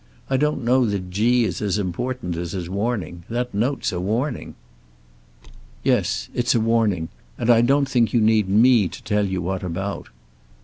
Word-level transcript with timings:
I 0.31 0.37
don't 0.37 0.63
know 0.63 0.83
that 0.87 1.11
'G' 1.11 1.43
is 1.43 1.61
as 1.61 1.77
important 1.77 2.35
as 2.35 2.53
his 2.53 2.67
warning. 2.67 3.21
That 3.29 3.53
note's 3.53 3.91
a 3.91 3.99
warning." 3.99 4.55
"Yes. 5.83 6.27
It's 6.33 6.55
a 6.55 6.59
warning. 6.59 7.09
And 7.37 7.51
I 7.51 7.61
don't 7.61 7.87
think 7.87 8.11
you 8.11 8.19
need 8.19 8.49
me 8.49 8.87
to 8.87 9.03
tell 9.03 9.27
you 9.27 9.43
what 9.43 9.61
about." 9.61 10.09